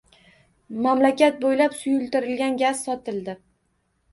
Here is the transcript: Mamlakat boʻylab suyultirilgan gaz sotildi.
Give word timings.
Mamlakat 0.85 1.37
boʻylab 1.45 1.75
suyultirilgan 1.81 2.59
gaz 2.63 2.83
sotildi. 2.89 3.37